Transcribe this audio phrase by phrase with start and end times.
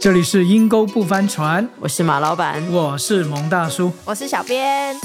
[0.00, 3.92] 这里是阴沟不翻船，我是马老板，我是蒙大叔。
[4.06, 4.96] 我是小编，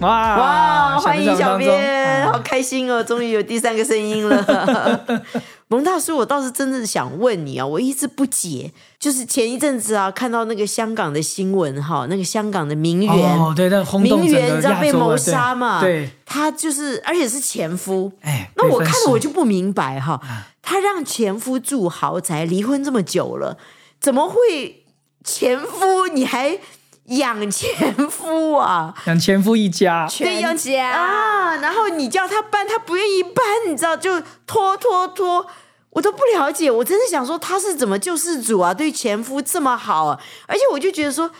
[0.00, 5.22] 哇哇，欢迎小编，好啊开心哦，终于有第三个声音了。
[5.68, 8.70] 蒙大叔，我倒是真的想问你啊，我一直不解，
[9.00, 15.80] 就是前一阵子啊，看到那个香港的新闻哈，那个香港的名媛，哦，对，那轰动名媛你知道被谋杀嘛？
[15.80, 18.12] 对，对他就是，而且是前夫。
[18.20, 23.58] 哎，那我看了我就不明白哈，啊他让前夫住豪宅，离婚这么久了，
[24.00, 24.86] 怎么会
[25.22, 26.58] 前夫你还
[27.06, 28.94] 养前夫啊？
[29.06, 35.46] 养前夫一家，对养全家啊，然后你叫他搬，他不愿意搬，你知道就拖拖拖，
[35.90, 36.70] 我都不了解。
[36.70, 38.72] 我真的想说他是怎么救世主啊？
[38.72, 41.30] 对前夫这么好、啊，而且我就觉得说。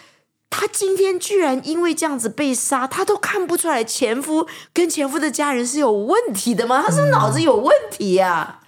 [0.54, 6.84] 他今天居然因为这样子被杀，他都看不出来前夫跟前夫的家人是有问题的吗？
[6.86, 8.60] 他是脑子有问题啊？
[8.60, 8.61] 不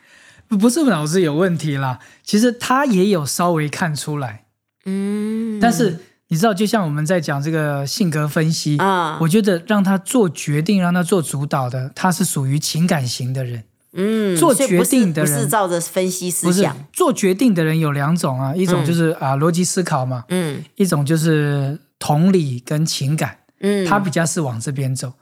[0.57, 4.45] 不是脑子有问题啦，其实他也有稍微看出来，
[4.85, 13.65] 嗯，但是你知道，就像我们在讲这个性格分析啊我觉得让他做决定，让他做主导的，他是属于情感型的人。
[13.97, 25.13] 嗯，做决定的人不是照着分析思想，做决定的人有两种啊，一种就是、啊逻辑思考嘛，嗯一种就是同理跟情感，嗯，他比较是往这边走。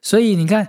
[0.00, 0.66] 所以你看，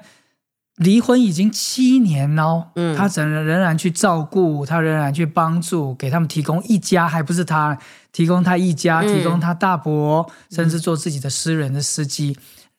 [0.77, 2.95] 离婚已经七年喽，嗯。
[2.95, 7.77] 他仍仍然去照顾，他仍然去帮助，给他们提供一家，还不是他
[8.11, 9.07] 提供他一家，嗯。
[9.07, 12.37] 提供他大伯，甚至做自己的私人的司机，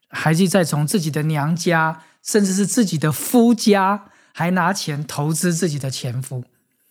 [0.09, 6.42] 还是再从自己的娘家，甚至是自己的夫家，还拿钱投资自己的前夫。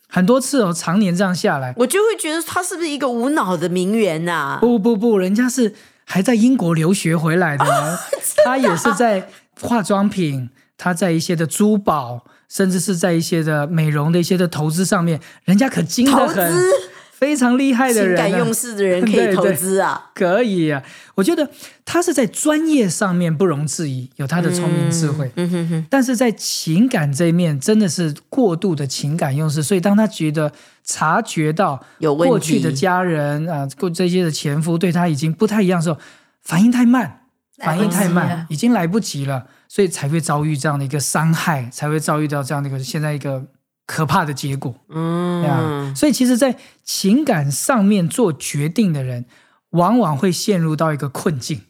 [0.07, 5.73] 很多次哦，常年这样下来，我就会觉得他是不是一个无脑的名媛呐、不不不，人家是
[6.05, 7.97] 还在英国留学回来的 呢，
[8.45, 9.27] 他也是在
[9.59, 10.51] 化妆品，
[10.83, 16.69] 他在一些的珠宝，甚至是在一些的美容的一些的投资上面，人家可精投得很，资？
[17.13, 19.53] 非常厉害的人、啊，情感用事的人可以投 对。
[19.53, 20.11] 对资啊。
[20.13, 20.83] 可以啊，
[21.16, 21.49] 我觉得
[21.85, 25.31] 他是在专业上面不容置疑，有他的聪明智慧。
[25.38, 30.51] 嗯哼哼，但是在情感这一面，真的是过度的情感用事，所以当他觉得
[30.83, 35.97] 察觉到有过去的家人啊，过这些的前夫对他已经不太一样的时候，
[36.41, 37.22] 反应太慢，
[37.58, 43.46] 反应太慢，已经来不及了，所以才会遭遇这样的一个伤害，才会遭遇到这样的一个现在一个
[43.86, 44.74] 可怕的结果。
[44.88, 49.25] 对啊，嗯，所以其实，在情感上面做决定的人，
[49.72, 51.62] 往往会陷入到一个困境，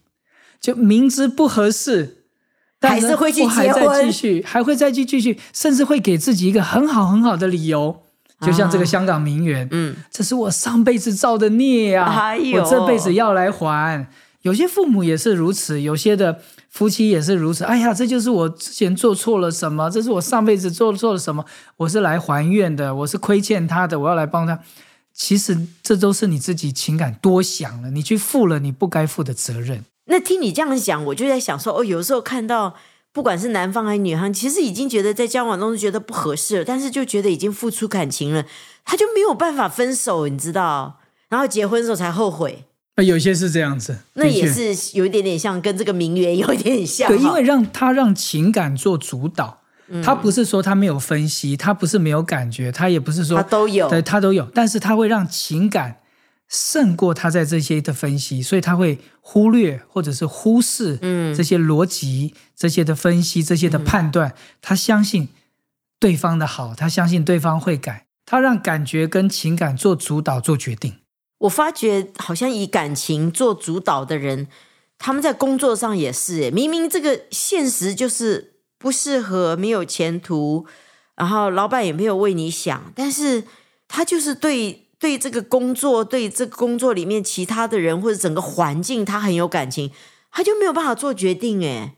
[0.62, 2.24] 就明知不合适，
[2.80, 8.04] 但是会去我还在结婚继续，还会再去继续，甚至会给自己一个很好很好的理由。
[8.40, 14.08] 就像这个香港名媛，嗯，这是我上辈子造的孽呀、哎我这辈子要来还。
[14.44, 16.40] 有些父母也是如此，有些的
[16.70, 17.64] 夫妻也是如此。
[17.64, 21.44] 哎呀，这就是我之前做错了什么，这是我上辈子做错了什么，
[21.78, 24.60] 我是来还愿的，我是亏欠他的，我要来帮他。
[25.14, 29.86] 其实这都是你自己情感多想了，你去负了你不该负的责任。
[30.06, 32.76] 那听你这样讲，我就在想说，哦，有时候看到
[33.14, 38.46] 不管是男方还是女方，其实已经觉得在交往中觉得不合适了，但是就觉得已经付出感情了，
[38.84, 41.00] 他就没有办法分手，你知道？
[41.30, 42.66] 然后结婚的时候才后悔，
[42.96, 47.08] 那有些是这样子，那也是有一点点像跟这个名媛有一点点像。
[47.08, 50.04] 对，因为让他让情感做主导，嗯。
[50.04, 56.02] 他不是说他没有分析，他不是没有感觉，他也不是说他都有对他都有，但是他会让情感
[56.48, 65.30] 胜过他在这些的分析，所以他会忽略或者是忽视嗯这些逻辑、这些的分析、这些的判断，他相信
[66.00, 70.94] 对方的好，他相信对方会改，他让感觉跟情感做主导做决定。
[71.44, 74.48] 我发觉好像以感情做主导的人，
[74.98, 80.66] 他们在工作上也是，明明这个现实就是不适合、没有前途，
[81.16, 83.44] 然后老板也没有为你想，但是
[83.90, 89.92] 他就是对对这个工作、对这个工作里面其他的人或者整个环境，他很有感情，
[90.32, 91.96] 他就没有办法做决定哎。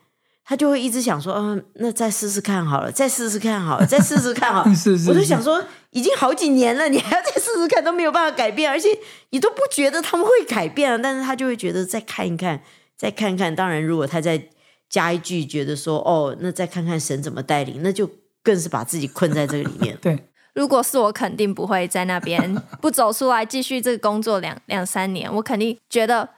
[0.47, 4.73] 他就会一直想说，嗯、那再试试看好了，再试试看好了，再试试看好了。
[4.75, 5.59] 是是我就想说，
[5.89, 8.89] 已经好几年了，你还要再试试看，都没有办法改变，而且
[9.31, 12.61] 你都不觉得他们会改变了，但是他就会觉得再看一看，
[12.95, 13.55] 再看看。
[13.55, 14.49] 当然，如果他再
[14.87, 18.07] 加一句，觉得说，哦，那再看看神怎么带领，那就
[18.43, 19.97] 更是把自己困在这个里面。
[20.01, 25.33] 对，如果是我，肯定不会在那边不走出来，继续这个工作两两三年。
[25.33, 26.29] 我肯定觉得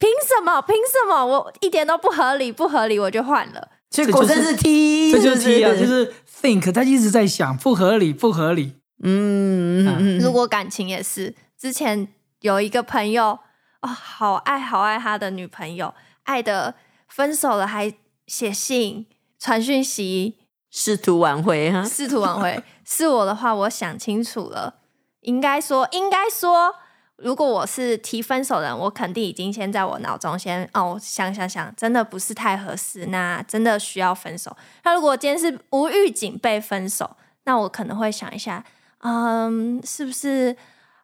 [0.00, 0.60] 凭什么？
[0.62, 1.24] 凭什么？
[1.24, 3.68] 我一点都不合理，不合理我就换了。
[3.88, 8.76] 这就是果真是 T，这就是 T 啊，就是 think，他一直在想不合理，不合理。
[9.02, 12.08] 嗯嗯嗯如果感情也是，之前
[12.40, 13.38] 有一个朋友
[13.82, 15.92] 哦，好爱好爱他的女朋友，
[16.24, 16.74] 爱的
[17.08, 17.92] 分手了还
[18.26, 19.06] 写信
[19.38, 20.38] 传讯息，
[20.70, 24.76] 试图挽回哈，试图挽回，是我的话，我想清楚了，
[25.22, 26.74] 应该说，应该说，
[27.22, 34.56] 如果我是提分手的人，我肯定已经先在我脑中先哦想想想，真的不是太合适，那真的需要分手。
[34.84, 38.64] 那如果今天是无预警被分手，那我可能会想一下，
[38.98, 40.56] 嗯，是不是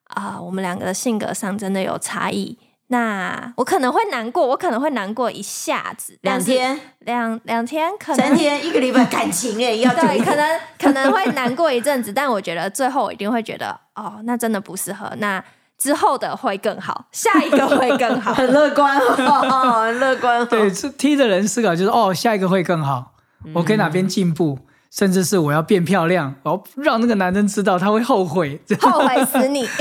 [0.08, 2.56] 啊、我们两个的性格上真的有差异？
[2.88, 15.42] 那我可能会难过，我可能会难过一下子，两天、两两天，可能三天、一个礼拜，感情哎， 要对，可能可能会难过一阵子，但我觉得最后我一定会觉得，哦，那真的不适合，那
[15.78, 18.32] 之后的会更好，下一个会更好。
[18.34, 20.44] 很乐观哦， 很乐观哦。
[20.44, 23.12] 对，是 T 的人思考就是哦，下一个会更好，
[23.55, 24.58] 我可以哪边进步，
[24.90, 28.61] 甚至是我要变漂亮，我要让那个男生知道他会后悔。
[28.81, 29.69] 后悔死你！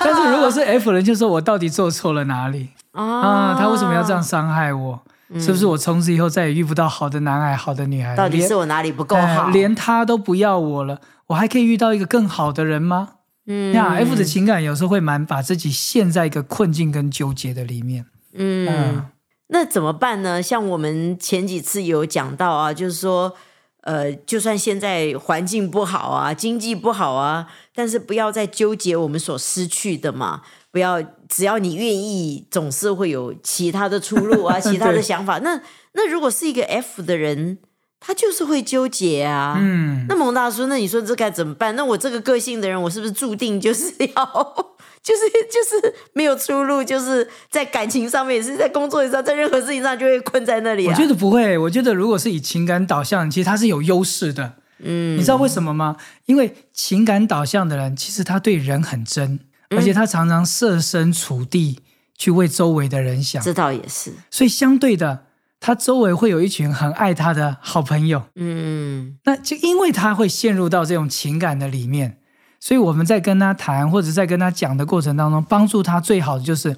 [0.00, 3.54] 但是如果是 F 人，就说我到底做错了哪里啊？
[3.58, 5.00] 他为什么要这样伤害我？
[5.40, 8.14] 是不是我从此以后再也遇不到好的男孩、好的女孩？
[8.14, 9.48] 到底是我哪里不够哎好？
[9.48, 10.98] 连他都不要我了，
[11.28, 13.08] 我还可以遇到一个更好的人吗？
[13.46, 18.06] 嗯那、f 的情感有时候会蛮把自己陷在一个困境跟纠结的里面。
[18.32, 19.06] 嗯嗯，
[19.48, 20.42] 那怎么办呢？
[20.42, 23.34] 像我们前几次有讲到啊，就是说，
[23.82, 30.42] 呃，就算现在环境不好啊，经济不好啊，但是不要再纠结我们所失去的嘛。
[30.72, 35.38] 不要，只要你愿意，总是会有其他的出路啊， 其他的想法。
[35.38, 35.60] 那
[35.92, 37.58] 那如果是一个 F 的人，
[38.06, 39.56] 他就是会纠结啊。
[39.58, 41.74] 嗯，那蒙大叔，那你说这该怎么办？
[41.74, 44.24] 那我这个个性的人，我是不是注定就是要，
[45.02, 50.92] 就是就是没有出路，就是在感情上面，也是在工作上，在任何事情上就会困在那里啊？
[50.94, 54.52] 我觉得不会，我觉得如果是以情感导向，其实他是有优势的。
[54.80, 55.96] 嗯，你知道为什么吗？
[56.26, 59.40] 因为情感导向的人，其实他对人很真，
[59.70, 61.80] 而且他常常设身处地
[62.18, 65.24] 去为周围的人想，这倒也是，所以相对的，
[65.66, 68.24] 他周围会有一群很爱他的好朋友。
[68.34, 72.18] 嗯那就因为他会陷入到这种情感的里面，
[72.60, 76.76] 所以我们在跟他谈或者在跟他讲的过程当中，帮助他最好的就是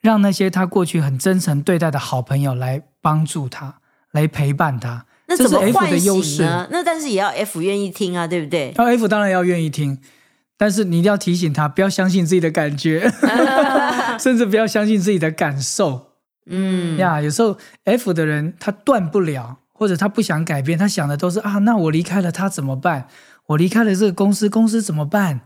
[0.00, 3.74] 让那些他过去很真诚对待的好朋友来帮助他，
[4.12, 5.04] 来陪伴他。
[5.26, 6.36] 那这是 F 怎么唤的优势。
[6.36, 6.66] 醒呢？
[6.70, 8.72] 那但是也要 F 愿意听啊，对不对？
[8.74, 9.98] 然后 F 当然要愿意听，
[10.56, 13.12] 但是你一定要提醒他，不要相信自己的感觉，
[14.18, 16.13] 甚至不要相信自己的感受。
[16.46, 23.08] 嗯呀，有时候 F 的人他断不了，或者他不想改变，他想的都是啊，那我离开了他怎么办？
[23.46, 25.40] 我离开了这个公司，公司怎么办？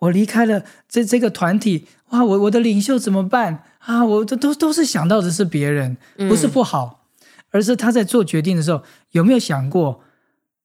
[0.00, 4.04] 我离开了这这个团体，哇，我我的领袖怎么办啊？
[4.04, 5.96] 我都都都是想到的是别人，
[6.28, 7.06] 不是不好，
[7.50, 10.00] 而是他在做决定的时候有没有想过，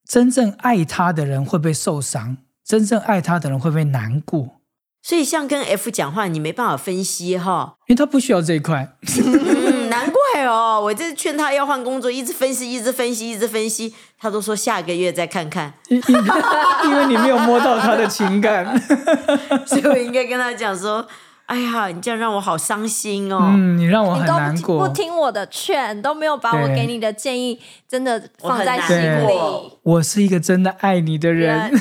[0.05, 2.37] 真正爱他的人会不会受伤？
[2.65, 4.59] 真正爱他的人会不会难过？
[5.01, 7.77] 所以像跟 F 讲话，你没办法分析哈。
[7.87, 8.95] 因为他不需要这一块。
[9.89, 15.73] 嗯，难怪哦，我这劝他要换工作，一直分析，一直分析，一直分析，他都说下个月再看看。
[15.89, 15.99] 因
[16.95, 18.65] 为你没有摸到他的情感，
[19.65, 21.05] 所以我应该跟他讲说
[21.49, 23.39] ：“哎呀，你这样让我好伤心哦。
[23.41, 24.87] 嗯，你让我很你都不难过。
[24.87, 29.79] 不听我的劝，都没有把我对给你的建议真的放在心难里过。
[29.81, 31.71] 我是一个真的爱你的人，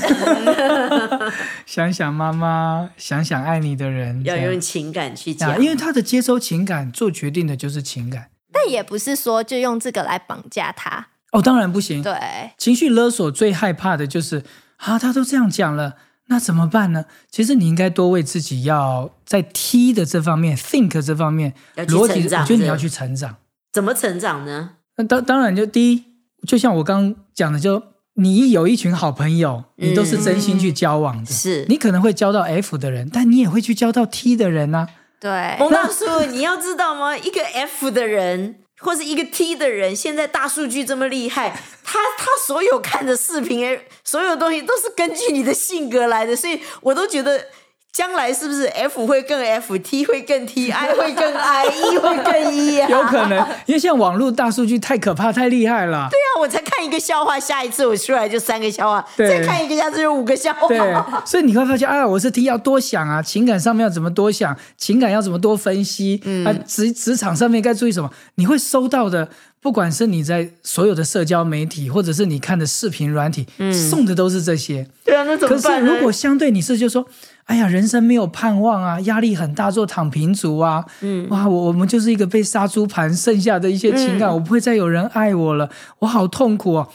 [1.67, 8.31] 想想妈妈，想想爱你的人，要用情感去啊，讲，因为他的接收情感做决定的就是情感。
[8.51, 12.03] 但也不是说就用这个来绑架他，哦，当然不行。
[12.03, 12.15] 对，
[12.57, 14.43] 情绪勒索最害怕的就是
[14.79, 15.97] 啊，他都这样讲了，
[16.29, 17.05] 那怎么办呢？
[17.31, 23.37] 其实你应该多为自己要在 T 的这方面、think 这方面逻辑，我觉得你要去成长。
[23.73, 24.71] 怎么成长呢？
[24.97, 26.05] 那当当然，就第一，
[26.47, 27.83] 就像我刚刚讲的，就
[28.15, 34.89] 你有一群好朋友，你都是真心去交往的，是你可能会交到 F 的人，但你也会去交到 T 的人啊。
[35.21, 37.17] 对，蒙大叔，你要知道吗？
[37.17, 41.51] 一个 F 的人或是一个 T 的人，现在大数据这么厉害，
[41.85, 47.47] 他他所有看的视频，所有东西都是根据你的性格来的，所以我都觉得。
[47.93, 52.89] 将来是不是 F 会更 F，T 会更 T，I 会更 I，E 会更 E 啊？
[52.89, 56.09] 有可能，因为现在网络大数据太可怕、太厉害了。
[56.09, 60.69] 对啊，我才看一个笑话，下一次我出来就三个笑话，再看一个，下次就五个笑话。
[60.69, 60.79] 对，
[61.27, 69.29] 所以你会发现啊，我是 T 要多想啊，情感上面要怎么多想，情感要怎么多分析，嗯啊，职职场上面该注意什么，你会收到的，
[69.61, 74.87] 不管是你在所有的社交媒体，或者是你看的视频软体，送的都是这些。
[75.05, 75.93] 对啊，那怎么办呢？
[75.93, 77.05] 如果相对你是就说，
[77.49, 86.89] 哎呀，人生没有盼望啊，压力很大，做躺平族啊，嗯，哇，我我们就是一个被杀猪盘，剩下的一些情感，我不会再有人爱我了，我好痛苦哦。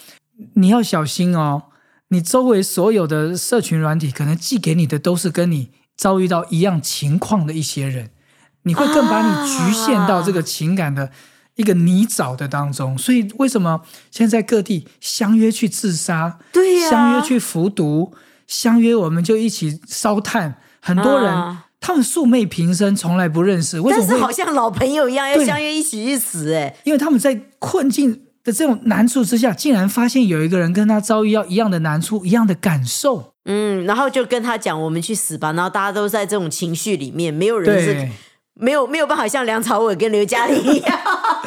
[0.54, 1.64] 你要小心哦，
[2.10, 8.12] 你周围所有的社群软体，可能寄给你的都是跟你遭遇到一样情况的一些人，
[8.64, 11.10] 你会更把你局限到这个情感的。
[11.56, 16.90] 一个泥沼的当中，所以为什么现在各地相约去自杀，对呀。
[16.90, 18.12] 相约去服毒，
[18.48, 24.32] 相约我们就一起烧炭，很多人、啊他们素昧平生，从来不认识，为什但是好？
[24.32, 28.10] 像老朋友一样，要相约一起去死、哎，因为他们在困境
[28.42, 33.34] 的这种难处之下，竟然发现有一个人跟他遭遇要一样的难处，一样的感受。
[33.44, 35.52] 嗯，然后就跟他讲，我们去死吧。
[35.52, 38.12] 然后大家都在这种情绪里面，没有人是对，
[38.54, 41.00] 没有没有办法像梁朝伟跟刘嘉玲一样。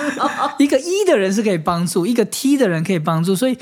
[0.61, 3.57] 一个 E 的人是可以帮助，一个 T 的人可以帮助，所以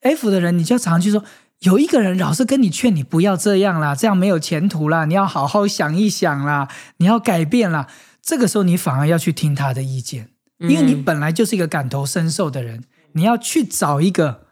[0.00, 1.22] F 的人你就要常去说，
[1.60, 7.86] 有一个人老是跟你劝你不要这样啦，这样没有前途啦，你要好好想一想啦，你要改变啦。
[8.22, 14.46] 这个时候你反而要去听他的意见，因为你本来就是一个感同身受的人，你要去找一个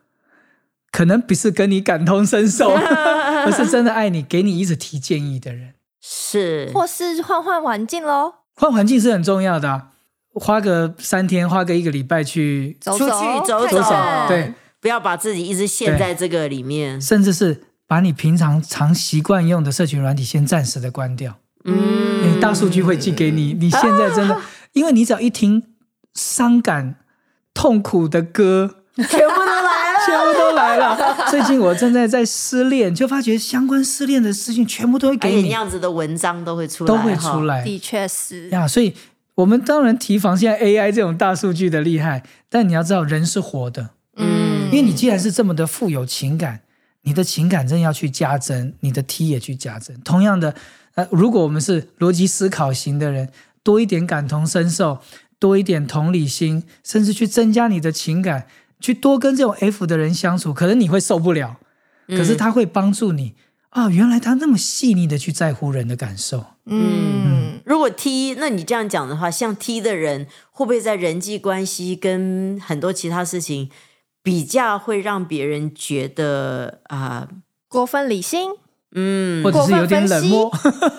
[0.90, 2.70] 可能不是跟你感同身受，
[3.44, 5.75] 而是真的爱你，给你一直提建议的人。
[6.00, 9.88] 是，或是换换环境喽，换环境是很重要的、啊，
[10.34, 13.08] 花个三天，花个一个礼拜去出走
[13.44, 13.94] 走去走走
[14.28, 14.54] 对，
[14.85, 17.00] 不要把自己一直陷在这个里面。
[17.00, 23.55] 甚至是把你平常常习惯用的社群软体先暂时的关掉，嗯，大数据会寄给你。
[23.55, 24.38] 你现在真的，
[24.75, 25.62] 因为你只要一听
[26.12, 26.97] 伤感、
[27.55, 30.05] 痛苦的歌，全部都来了。
[30.05, 31.31] 全部都来了。
[31.31, 37.45] 最近我正在在失恋，就发觉相关失恋的事情全部都会给你，样子的文章都会出来，都会出。
[37.45, 38.69] 来的确是，呀。
[38.69, 38.95] 所以，
[39.37, 43.88] 我们当然提防现在 AI 这种大数据的厉害，但你要知道，人是活的。
[44.64, 46.61] 嗯，因为你既然是这么的富有情感，
[47.02, 49.99] 你的情感真要去加增，你的 T 也去加增。
[50.00, 50.54] 同样的，
[50.94, 53.30] 呃，如果我们是逻辑思考型的人，
[53.62, 55.00] 多一点感同身受，
[55.38, 58.47] 多一点同理心，甚至去增加你的情感，
[58.80, 61.59] 去多跟这种 F 的人相处，可能你会受不了，
[62.09, 63.35] 可是他会帮助你
[63.71, 66.47] 啊、原来他那么细腻的去在乎人的感受。
[66.66, 73.68] 嗯，如果 T，那你这样讲的话，像 T 的人会不会在人际关系跟很多其他事情
[74.25, 77.28] 比较会让别人觉得啊、
[77.69, 78.50] 过分理性？
[78.97, 80.50] 嗯，或者是有点冷漠，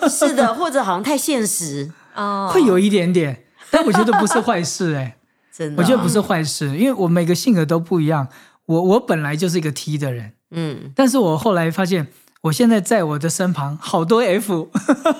[0.08, 5.16] 是的， 或者好像太现实，哦，会有一点点，但我觉得不是坏事哎、
[5.52, 8.28] 真的，我觉得不是坏事，因为我每个性格都不一样。
[8.66, 12.06] 我我本来就是一个 T 的人，嗯，但是我后来发现，
[12.42, 14.70] 我现在在我的身旁好多 F，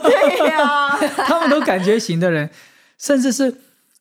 [0.02, 0.96] 对呀、
[1.26, 2.50] 他们都感觉型的人，
[2.98, 3.54] 甚至是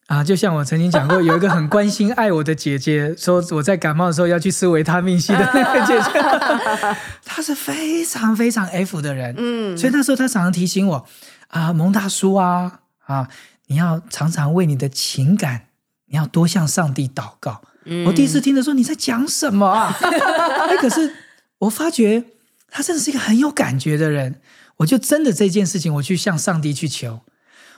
[0.06, 6.20] 啊，就像我曾经讲过，有一个很关心爱我的姐姐， 说我在感冒的时候要去吃维他命 C 的那个姐姐，
[7.24, 11.06] 她是非常非常 F 的人，嗯，所以那时候她常常提醒我
[11.48, 13.28] 啊，蒙大叔啊啊，
[13.66, 15.66] 你要常常为你的情感，
[16.06, 17.60] 你要多向上帝祷告。
[18.06, 19.92] 我第一次听的时候，你在讲什么啊？
[20.68, 21.14] 哎，可是
[21.58, 22.24] 我发觉
[22.70, 24.40] 他真的是一个很有感觉的人，
[24.78, 27.20] 我就真的这件事情，我去向上帝去求。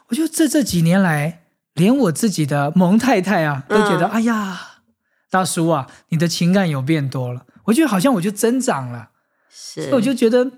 [0.09, 1.43] 我就这这几年来，
[1.79, 4.61] 连我自己的蒙太太啊，都觉得，嗯哎呀，
[5.31, 7.47] 大叔啊，你的情感有变多了。
[7.65, 9.11] 我觉得好像我就增长了。
[9.51, 9.83] 是。
[9.83, 10.51] 所以我就觉得，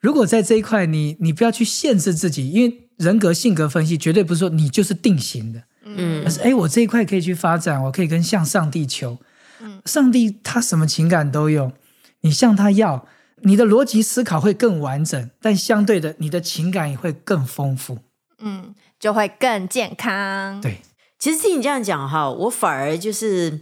[0.00, 6.22] 如果在这一块你你不要去限制自己，因为人格性格分析绝对不是说你就是定型的，嗯。
[6.24, 9.18] 而是哎，我这一块可以去发展，我可以跟向上帝求，
[9.60, 9.82] 嗯。
[9.84, 11.72] 上帝他什么情感都有，
[12.20, 13.06] 你向他要，
[13.42, 17.98] 你的逻辑思考会更完整，但相对的，你的情感也会更丰富。
[18.40, 20.60] 嗯，就会更健康。
[20.60, 20.78] 对，
[21.18, 23.60] 其实听你这样讲哈，我反而就是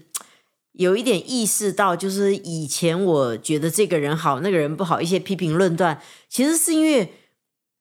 [0.72, 7.12] 有一点意识到，就是以前我觉得这个人好，那个人不好，一些批评论断，其实是因为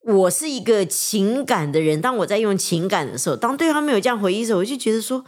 [0.03, 2.01] 我是一个情感的人。
[2.01, 5.25] 当我在用情感的时候，当对方没有这样回应的时候，我就觉得说。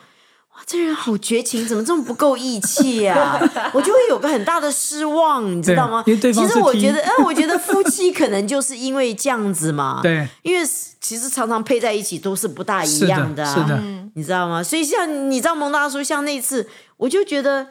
[0.57, 3.39] 哇，这人好绝情，怎么这么不够义气呀、
[3.73, 6.03] 我就会有个很大的失望，你知道吗？
[6.07, 10.67] 其实我觉得，哎，我觉得夫妻可能就是因为这样子嘛，对，因为
[10.99, 14.63] 其实常常配在一起都是不大一是样的，啊，是的，嗯，你知道吗？
[14.63, 17.67] 所以像你知道蒙大叔，像那次，我就觉得，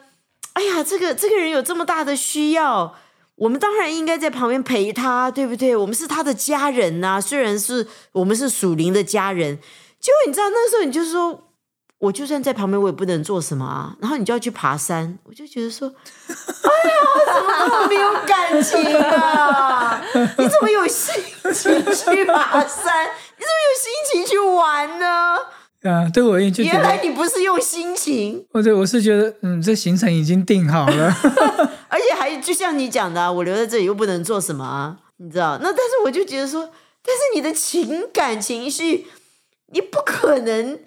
[0.53, 2.95] 哎呀，这个这个人有这么大的需要，
[3.35, 5.75] 我们当然应该在旁边陪他，对不对？
[5.75, 9.57] 我们是他的家人呐、虽然是我们是属灵的家人，
[9.99, 11.43] 结果你知道那时候你就说。
[11.99, 13.95] 我就算在旁边，我也不能做什么啊。
[13.99, 20.01] 然后你就要去爬山，我就觉得说，哎呀，怎么那么没有感情啊？
[20.13, 21.15] 你怎么有心
[21.53, 23.07] 情去爬山？
[23.37, 25.35] 你怎么有心情去玩呢？
[25.83, 31.15] 啊，对我也就原来，你不是用心情，或者我是觉得，嗯，这行程已经定好了，
[31.87, 35.57] 而且还就像你讲的、啊，我留在这里又不能做什么啊，你知道？
[35.61, 36.69] 那但是我就觉得说，
[37.03, 39.07] 但是你的情感情绪，
[39.71, 40.79] 你不可能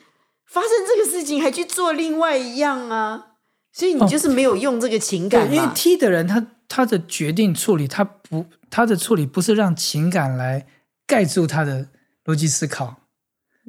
[0.51, 3.27] 发生这个事情还去做另外一样啊，
[3.73, 5.73] 所以你就是没有用这个情对，感因为嘛。
[5.75, 10.67] T 的人他他的决定处理，他不他的处理不是让情感来
[11.07, 11.87] 盖住他的
[12.25, 12.97] 逻辑思考，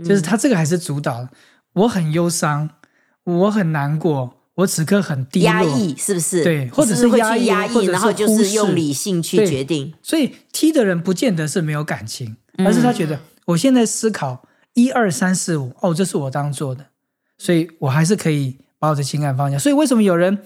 [0.04, 1.30] 就是他这个还是主导。
[1.74, 2.72] 我很忧伤，
[3.24, 6.44] 我很难过，我此刻很低压，抑是不是？
[6.44, 9.94] 对或者是压抑然后就是用理性去对决定。
[10.02, 16.86] 所以 T 的人不见得是没有感情，嗯而是他觉得我现在思考一二三四五，哦，这是我当做的，
[17.38, 19.58] 所以我还是可以把我的情感放下。
[19.58, 20.40] 所以为什么有人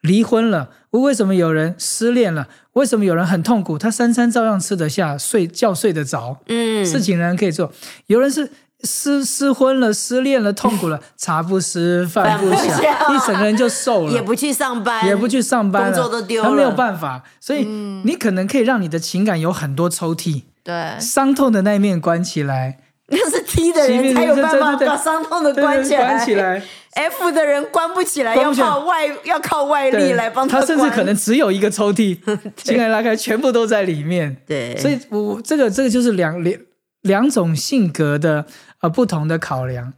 [0.00, 0.70] 离婚了？
[0.90, 2.46] 为什么有人失恋了？
[2.74, 3.76] 为什么有人很痛苦？
[3.76, 7.72] 他三餐照样吃得下，睡觉睡得着，嗯，事情仍然可以做。
[8.06, 8.48] 有人是
[8.84, 13.16] 失失婚了、失恋了、痛苦了， 茶不思饭不想，想。
[13.16, 16.48] 一整个人就瘦了，也不去上班，也不去上班，工作都丢了。
[16.48, 32.18] 他没有了办法，所以你可能可以让你的情感有很多抽屉，对，伤痛的那一面关起来，那是 T 的人才有办法把伤痛的关起来，关起来，F 的人关不起来，要靠外要靠外力来帮他，他甚至可能只有一个抽屉，
[32.56, 34.34] 情感拉开全部都在里面。
[34.46, 36.58] 对，所以我这个这个就是两两
[37.02, 38.46] 两种性格的
[38.80, 39.92] 呃不同的考量。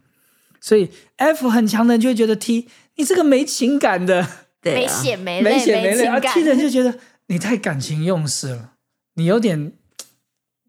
[0.60, 4.26] 所以 F 很强的人就会觉得 T 你这个没情感的，
[4.60, 4.76] 对啊。
[4.76, 6.98] 没血没没泪血没泪啊情感，T 的人就觉得
[7.28, 8.70] 你太感情用事了，
[9.14, 9.72] 你有点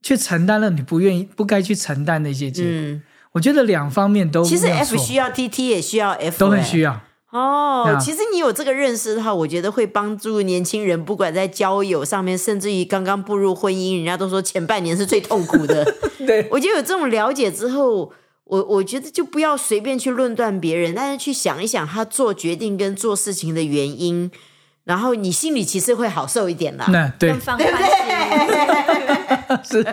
[0.07, 2.71] 去承担了你不愿意不该去承担的一些结果。
[2.71, 3.01] 嗯，
[3.33, 7.01] 我觉得两方面都其实 F 需要 T，T 也需要 F，都很欸需要。
[7.29, 15.83] 哦啊，其实你有这个认识的话，我觉得会帮助年轻人，不管在交友上面，甚至于刚刚步入婚姻，人家都说前半年是最痛苦的。
[16.25, 18.13] 对，我觉得有这种了解之后，
[18.45, 24.31] 我我觉得就不要随便去论断别人，但是去想一想他做决定跟做事情的原因，
[24.87, 26.85] 然后你心里其实会好受一点啦。
[26.87, 27.83] 那对更放宽心。
[29.63, 29.85] 是，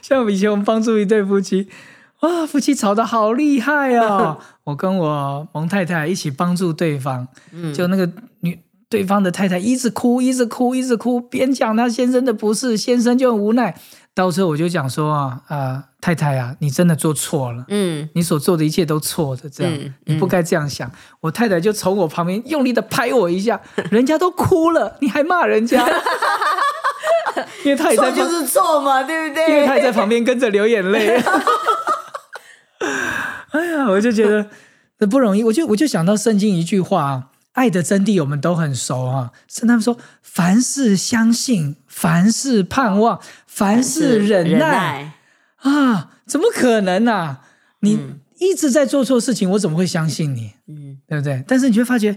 [0.00, 1.68] 像以前我们帮助一对夫妻，
[2.20, 4.38] 哇，夫妻吵得好厉害哦！
[4.64, 7.26] 我跟我蒙太太一起帮助对方，
[7.74, 8.08] 就那个
[8.40, 13.74] 女对方的太太一直哭，一直哭，一直哭，边讲她先生的不是，先生就很无奈。
[14.18, 17.64] 到最后我就讲说啊，呃，太太啊，你真的做错了。
[17.68, 20.90] 嗯，你所做的一切都错的，这样、嗯你不该这样想。
[21.20, 23.60] 我太太就从我旁边用力的拍我一下，
[23.92, 25.86] 人家都哭了，你还骂人家，
[27.64, 29.82] 因为他也在旁，错就是错嘛，对不对因为他也？
[29.84, 31.16] 在旁边跟着流眼泪。
[33.52, 34.48] 哎呀，我就觉得
[34.98, 39.30] 这不容易，我就我就想到圣经一句话啊，爱的真谛我们都很熟啊。
[39.46, 45.14] 是他们说，凡事相信，凡事盼望，凡事忍忍耐。
[45.56, 47.40] 啊，怎么可能啊？
[47.80, 50.52] 你嗯一直在做错事情，我怎么会相信你？
[50.68, 51.42] 嗯，对不对？
[51.48, 52.16] 但是你就会发觉，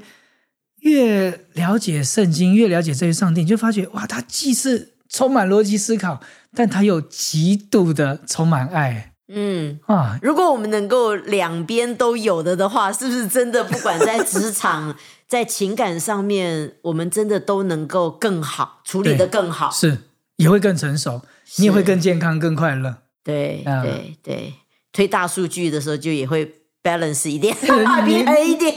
[0.82, 6.22] 越了解圣经，越了解这些上帝，你就发觉哇，他既是充满逻辑思考，
[6.54, 9.80] 但他又极度的充满爱嗯。
[9.88, 10.20] 啊！
[10.22, 14.96] 如果我们能够两边都有的的话，是不是真的不管在职场、
[15.32, 19.72] 在情感上面，我们真的都能够更好处理的更好？
[19.72, 20.00] 是
[20.36, 21.22] 也会更成熟，
[21.56, 22.98] 你也会更健康、更快乐。
[23.24, 24.54] 对啊对对，
[24.91, 28.76] 推大数据的时候就也会 balance 一点，你平衡一点。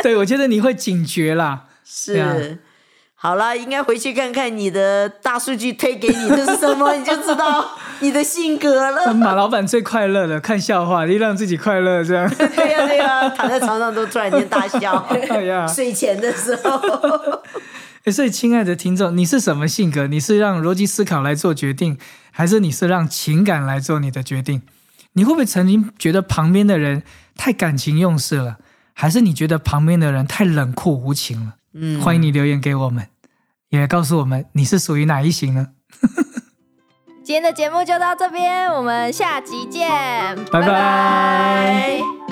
[0.00, 1.70] 对，我觉得你会警觉啦。
[1.84, 2.60] 是，
[3.18, 7.64] 好了，应该回去看看你的大数据推给你的是什么，你就知道
[8.00, 9.12] 你的性格了。
[9.14, 12.28] 马老板最快乐的，看笑话，你让自己快乐，这样。
[12.28, 14.94] 对呀、对呀、躺在床上都突然间大笑。
[15.30, 16.78] 哎呀，睡前的时候，
[18.04, 20.06] 诶所以，亲爱的听众，你是什么性格？
[20.06, 21.98] 你是让逻辑思考来做决定，
[22.30, 24.62] 还是你是让情感来做你的决定？
[25.14, 27.02] 你会不会曾经觉得旁边的人
[27.34, 28.58] 太感情用事了，
[28.92, 31.54] 还是你觉得旁边的人太冷酷无情了？
[31.78, 33.06] 嗯，欢迎你留言给我们，
[33.68, 35.68] 也告诉我们你是属于哪一型呢？
[37.22, 39.88] 今天的节目就到这边，我们下集见，
[40.50, 42.25] 拜拜拜。